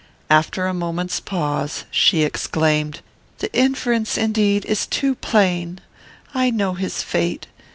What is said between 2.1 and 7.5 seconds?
exclaimed, "The inference, indeed, is too plain. I know his fate.